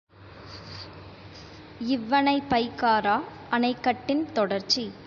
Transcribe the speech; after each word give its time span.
இவ்வணை 1.87 2.41
பைக்காரா 2.49 3.21
அணைக்கட்டின் 3.51 4.31
தொடர்ச்சி. 4.33 4.91